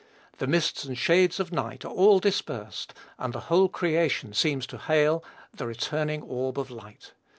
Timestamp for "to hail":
4.65-5.23